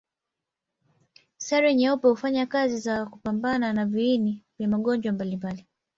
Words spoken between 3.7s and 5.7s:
na viini vya magonjwa mbalimbali.